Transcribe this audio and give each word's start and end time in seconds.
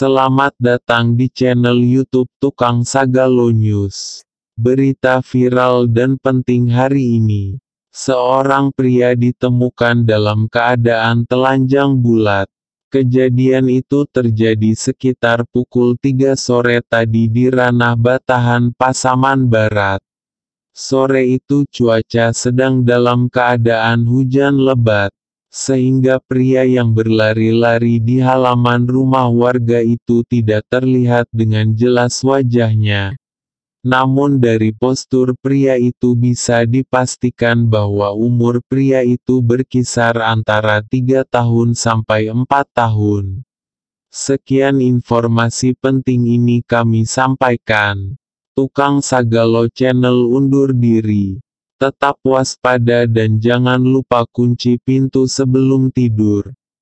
Selamat 0.00 0.56
datang 0.56 1.12
di 1.12 1.28
channel 1.28 1.76
YouTube 1.76 2.32
Tukang 2.40 2.88
Sagalo 2.88 3.52
News. 3.52 4.24
Berita 4.56 5.20
viral 5.20 5.92
dan 5.92 6.16
penting 6.16 6.72
hari 6.72 7.20
ini. 7.20 7.60
Seorang 7.92 8.72
pria 8.72 9.12
ditemukan 9.12 10.08
dalam 10.08 10.48
keadaan 10.48 11.28
telanjang 11.28 12.00
bulat. 12.00 12.48
Kejadian 12.88 13.68
itu 13.68 14.08
terjadi 14.08 14.72
sekitar 14.72 15.44
pukul 15.52 16.00
3 16.00 16.32
sore 16.32 16.80
tadi 16.80 17.28
di 17.28 17.52
Ranah 17.52 17.92
Batahan 17.92 18.72
Pasaman 18.72 19.52
Barat. 19.52 20.00
Sore 20.72 21.28
itu 21.28 21.68
cuaca 21.68 22.32
sedang 22.32 22.88
dalam 22.88 23.28
keadaan 23.28 24.08
hujan 24.08 24.64
lebat 24.64 25.12
sehingga 25.50 26.22
pria 26.22 26.62
yang 26.62 26.94
berlari-lari 26.94 27.98
di 27.98 28.22
halaman 28.22 28.86
rumah 28.86 29.26
warga 29.26 29.82
itu 29.82 30.22
tidak 30.30 30.62
terlihat 30.70 31.26
dengan 31.34 31.74
jelas 31.74 32.22
wajahnya. 32.22 33.18
Namun 33.82 34.38
dari 34.38 34.70
postur 34.70 35.34
pria 35.40 35.74
itu 35.74 36.14
bisa 36.14 36.62
dipastikan 36.68 37.66
bahwa 37.66 38.14
umur 38.14 38.62
pria 38.62 39.02
itu 39.02 39.42
berkisar 39.42 40.22
antara 40.22 40.84
3 40.86 41.26
tahun 41.26 41.74
sampai 41.74 42.30
4 42.30 42.46
tahun. 42.70 43.42
Sekian 44.12 44.78
informasi 44.78 45.74
penting 45.80 46.30
ini 46.30 46.62
kami 46.62 47.08
sampaikan. 47.08 48.14
Tukang 48.52 49.00
Sagalo 49.00 49.66
Channel 49.72 50.28
undur 50.28 50.76
diri. 50.76 51.40
Tetap 51.80 52.20
waspada 52.20 53.08
dan 53.08 53.40
jangan 53.40 53.80
lupa 53.80 54.28
kunci 54.28 54.76
pintu 54.76 55.24
sebelum 55.24 55.88
tidur. 55.88 56.52